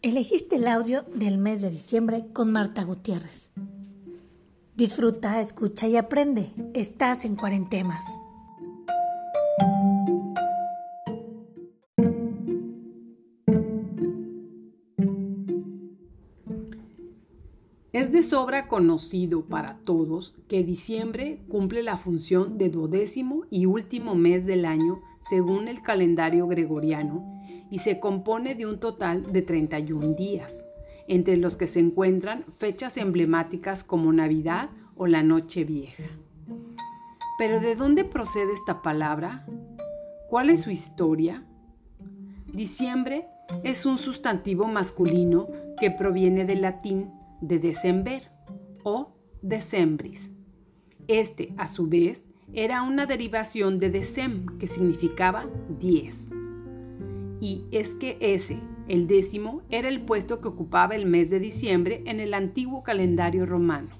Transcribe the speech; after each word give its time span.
Elegiste 0.00 0.54
el 0.54 0.68
audio 0.68 1.02
del 1.12 1.38
mes 1.38 1.60
de 1.60 1.70
diciembre 1.70 2.26
con 2.32 2.52
Marta 2.52 2.84
Gutiérrez. 2.84 3.50
Disfruta, 4.76 5.40
escucha 5.40 5.88
y 5.88 5.96
aprende. 5.96 6.52
Estás 6.72 7.24
en 7.24 7.34
Cuarentemas. 7.34 8.04
Es 17.92 18.12
de 18.12 18.22
sobra 18.22 18.68
conocido 18.68 19.46
para 19.46 19.78
todos 19.78 20.32
que 20.46 20.62
diciembre 20.62 21.40
cumple 21.48 21.82
la 21.82 21.96
función 21.96 22.56
de 22.56 22.68
duodécimo 22.68 23.46
y 23.50 23.66
último 23.66 24.14
mes 24.14 24.46
del 24.46 24.64
año 24.64 25.00
según 25.18 25.66
el 25.66 25.82
calendario 25.82 26.46
gregoriano 26.46 27.37
y 27.70 27.78
se 27.78 28.00
compone 28.00 28.54
de 28.54 28.66
un 28.66 28.78
total 28.78 29.32
de 29.32 29.42
31 29.42 30.14
días, 30.14 30.64
entre 31.06 31.36
los 31.36 31.56
que 31.56 31.66
se 31.66 31.80
encuentran 31.80 32.44
fechas 32.44 32.96
emblemáticas 32.96 33.84
como 33.84 34.12
Navidad 34.12 34.70
o 34.96 35.06
la 35.06 35.22
Noche 35.22 35.64
Vieja. 35.64 36.04
Pero 37.38 37.60
¿de 37.60 37.74
dónde 37.74 38.04
procede 38.04 38.52
esta 38.52 38.82
palabra? 38.82 39.46
¿Cuál 40.28 40.50
es 40.50 40.62
su 40.62 40.70
historia? 40.70 41.44
Diciembre 42.52 43.26
es 43.62 43.86
un 43.86 43.98
sustantivo 43.98 44.66
masculino 44.66 45.48
que 45.78 45.90
proviene 45.90 46.44
del 46.44 46.62
latín 46.62 47.12
de 47.40 47.58
december 47.58 48.30
o 48.82 49.14
decembris. 49.42 50.30
Este, 51.06 51.54
a 51.56 51.68
su 51.68 51.86
vez, 51.86 52.24
era 52.52 52.82
una 52.82 53.06
derivación 53.06 53.78
de 53.78 53.90
decem, 53.90 54.58
que 54.58 54.66
significaba 54.66 55.46
diez 55.78 56.30
y 57.40 57.64
es 57.70 57.94
que 57.94 58.16
ese, 58.20 58.60
el 58.88 59.06
décimo, 59.06 59.62
era 59.70 59.88
el 59.88 60.00
puesto 60.00 60.40
que 60.40 60.48
ocupaba 60.48 60.96
el 60.96 61.06
mes 61.06 61.30
de 61.30 61.40
diciembre 61.40 62.02
en 62.06 62.20
el 62.20 62.34
antiguo 62.34 62.82
calendario 62.82 63.46
romano, 63.46 63.90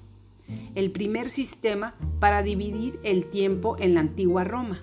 el 0.75 0.91
primer 0.91 1.29
sistema 1.29 1.95
para 2.19 2.43
dividir 2.43 2.99
el 3.03 3.29
tiempo 3.29 3.77
en 3.79 3.93
la 3.93 4.01
antigua 4.01 4.43
Roma, 4.43 4.79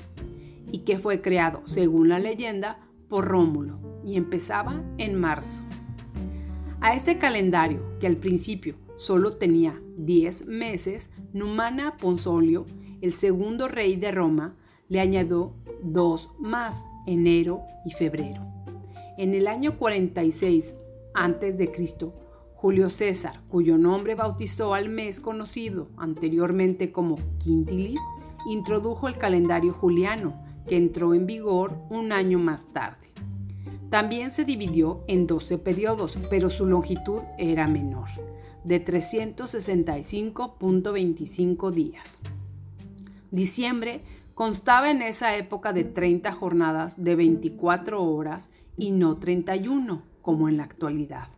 y 0.70 0.78
que 0.78 0.98
fue 0.98 1.20
creado, 1.20 1.62
según 1.66 2.08
la 2.08 2.18
leyenda, 2.18 2.78
por 3.08 3.26
Rómulo, 3.26 3.78
y 4.04 4.16
empezaba 4.16 4.82
en 4.98 5.14
marzo. 5.14 5.62
A 6.80 6.94
ese 6.94 7.18
calendario, 7.18 7.98
que 7.98 8.06
al 8.06 8.16
principio 8.16 8.76
solo 8.96 9.36
tenía 9.36 9.80
10 9.96 10.46
meses, 10.46 11.10
Numana 11.32 11.96
Ponsolio, 11.96 12.66
el 13.00 13.12
segundo 13.12 13.68
rey 13.68 13.96
de 13.96 14.10
Roma, 14.10 14.56
le 14.88 15.00
añadió 15.00 15.52
dos 15.82 16.30
más, 16.38 16.88
enero 17.06 17.62
y 17.84 17.92
febrero. 17.92 18.42
En 19.18 19.34
el 19.34 19.46
año 19.46 19.78
46 19.78 20.74
a.C., 21.14 21.72
Julio 22.54 22.90
César, 22.90 23.42
cuyo 23.48 23.78
nombre 23.78 24.14
bautizó 24.14 24.74
al 24.74 24.88
mes 24.88 25.20
conocido 25.20 25.88
anteriormente 25.96 26.90
como 26.90 27.16
Quintilis, 27.38 28.00
introdujo 28.46 29.08
el 29.08 29.18
calendario 29.18 29.72
juliano, 29.72 30.42
que 30.66 30.76
entró 30.76 31.14
en 31.14 31.26
vigor 31.26 31.78
un 31.90 32.12
año 32.12 32.38
más 32.38 32.72
tarde. 32.72 33.08
También 33.90 34.30
se 34.30 34.44
dividió 34.44 35.04
en 35.06 35.26
12 35.26 35.58
periodos, 35.58 36.18
pero 36.28 36.50
su 36.50 36.66
longitud 36.66 37.22
era 37.38 37.68
menor, 37.68 38.08
de 38.64 38.84
365.25 38.84 41.70
días. 41.70 42.18
Diciembre 43.30 44.02
constaba 44.36 44.90
en 44.90 45.00
esa 45.00 45.34
época 45.34 45.72
de 45.72 45.84
30 45.84 46.30
jornadas 46.30 47.02
de 47.02 47.16
24 47.16 48.04
horas 48.04 48.50
y 48.76 48.90
no 48.90 49.16
31, 49.16 50.02
como 50.20 50.50
en 50.50 50.58
la 50.58 50.64
actualidad. 50.64 51.28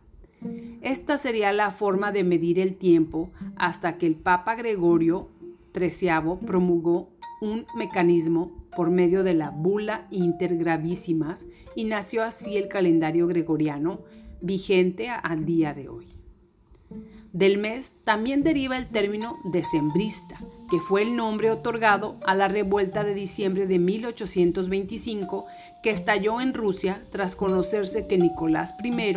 Esta 0.81 1.17
sería 1.17 1.53
la 1.53 1.71
forma 1.71 2.11
de 2.11 2.25
medir 2.25 2.59
el 2.59 2.75
tiempo 2.75 3.31
hasta 3.55 3.97
que 3.97 4.05
el 4.05 4.15
Papa 4.15 4.55
Gregorio 4.55 5.29
XIII 5.73 6.45
promulgó 6.45 7.07
un 7.39 7.65
mecanismo 7.73 8.51
por 8.75 8.91
medio 8.91 9.23
de 9.23 9.33
la 9.33 9.49
bula 9.49 10.05
intergravísimas 10.11 11.45
y 11.77 11.85
nació 11.85 12.21
así 12.21 12.57
el 12.57 12.67
calendario 12.67 13.27
gregoriano 13.27 14.01
vigente 14.41 15.09
al 15.09 15.45
día 15.45 15.73
de 15.73 15.87
hoy. 15.87 16.07
Del 17.31 17.59
mes 17.59 17.93
también 18.03 18.43
deriva 18.43 18.77
el 18.77 18.87
término 18.87 19.37
decembrista, 19.45 20.41
que 20.69 20.79
fue 20.79 21.01
el 21.01 21.15
nombre 21.15 21.51
otorgado 21.51 22.17
a 22.25 22.35
la 22.35 22.47
revuelta 22.47 23.03
de 23.03 23.13
diciembre 23.13 23.65
de 23.65 23.79
1825 23.79 25.45
que 25.81 25.89
estalló 25.89 26.41
en 26.41 26.53
Rusia 26.53 27.03
tras 27.09 27.35
conocerse 27.35 28.07
que 28.07 28.17
Nicolás 28.17 28.75
I 28.83 29.13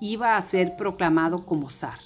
iba 0.00 0.36
a 0.36 0.42
ser 0.42 0.76
proclamado 0.76 1.44
como 1.44 1.70
zar. 1.70 1.98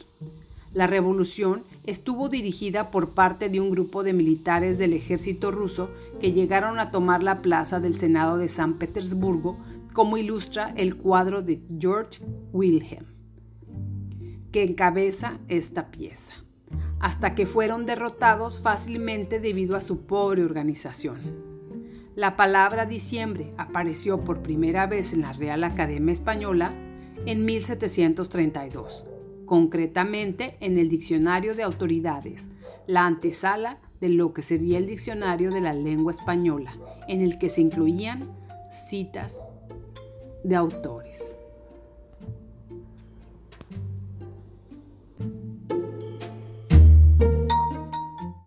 La 0.73 0.87
revolución 0.87 1.65
estuvo 1.87 2.29
dirigida 2.29 2.91
por 2.91 3.15
parte 3.15 3.49
de 3.49 3.61
un 3.61 3.71
grupo 3.71 4.03
de 4.03 4.13
militares 4.13 4.79
del 4.79 4.93
ejército 4.93 5.51
ruso 5.51 5.91
que 6.21 6.33
llegaron 6.33 6.79
a 6.79 6.91
tomar 6.91 7.23
la 7.23 7.41
plaza 7.41 7.81
del 7.81 7.95
Senado 7.95 8.37
de 8.37 8.49
San 8.49 8.75
Petersburgo, 8.75 9.59
como 9.95 10.19
ilustra 10.19 10.73
el 10.77 10.97
cuadro 10.97 11.41
de 11.41 11.63
George 11.81 12.21
Wilhelm, 12.53 13.07
que 14.53 14.63
encabeza 14.63 15.39
esta 15.49 15.91
pieza 15.91 16.48
hasta 17.01 17.35
que 17.35 17.47
fueron 17.47 17.87
derrotados 17.87 18.59
fácilmente 18.59 19.41
debido 19.41 19.77
a 19.77 19.81
su 19.81 20.01
pobre 20.01 20.45
organización. 20.45 21.19
La 22.15 22.37
palabra 22.37 22.85
diciembre 22.85 23.53
apareció 23.57 24.25
por 24.25 24.43
primera 24.43 24.87
vez 24.87 25.13
en 25.13 25.21
la 25.21 25.33
Real 25.33 25.63
Academia 25.63 26.13
Española 26.13 26.73
en 27.27 27.45
1732, 27.45 29.05
concretamente 29.47 30.57
en 30.61 30.79
el 30.79 30.89
Diccionario 30.89 31.55
de 31.55 31.63
Autoridades, 31.63 32.49
la 32.87 33.07
antesala 33.07 33.79
de 34.01 34.09
lo 34.09 34.33
que 34.33 34.43
sería 34.43 34.79
el 34.79 34.87
Diccionario 34.87 35.53
de 35.53 35.61
la 35.61 35.73
Lengua 35.73 36.13
Española, 36.13 36.77
en 37.07 37.21
el 37.21 37.39
que 37.39 37.49
se 37.49 37.61
incluían 37.61 38.29
citas 38.71 39.41
de 40.43 40.57
autores. 40.57 41.38